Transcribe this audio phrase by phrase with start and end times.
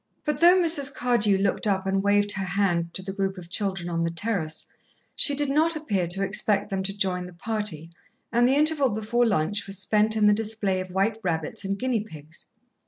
[0.25, 0.91] But though Mrs.
[0.91, 4.73] Cardew looked up and waved her hand to the group of children on the terrace,
[5.15, 7.91] she did not appear to expect them to join the party,
[8.31, 12.01] and the interval before lunch was spent in the display of white rabbits and guinea
[12.03, 12.47] pigs.